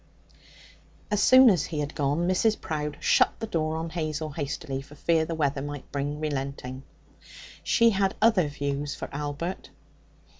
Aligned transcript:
As 1.11 1.21
soon 1.21 1.51
as 1.51 1.65
he 1.65 1.79
had 1.79 1.93
gone, 1.93 2.27
Mrs. 2.27 2.59
Prowde 2.59 2.97
shut 2.99 3.39
the 3.39 3.45
door 3.45 3.75
on 3.77 3.91
Hazel 3.91 4.31
hastily, 4.31 4.81
for 4.81 4.95
fear 4.95 5.25
the 5.25 5.35
weather 5.35 5.61
might 5.61 5.91
bring 5.91 6.19
relenting. 6.19 6.81
She 7.63 7.91
had 7.91 8.15
other 8.19 8.47
views 8.47 8.95
for 8.95 9.09
Albert. 9.11 9.69